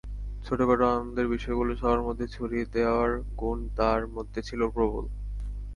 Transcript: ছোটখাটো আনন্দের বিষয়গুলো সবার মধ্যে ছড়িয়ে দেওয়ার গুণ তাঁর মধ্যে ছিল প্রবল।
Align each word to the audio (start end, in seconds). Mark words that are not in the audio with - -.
ছোটখাটো 0.45 0.85
আনন্দের 0.91 1.27
বিষয়গুলো 1.27 1.71
সবার 1.75 2.01
মধ্যে 2.01 2.25
ছড়িয়ে 2.27 2.65
দেওয়ার 2.73 3.11
গুণ 3.37 3.59
তাঁর 3.77 4.01
মধ্যে 4.07 4.39
ছিল 4.41 4.61
প্রবল। 4.69 5.05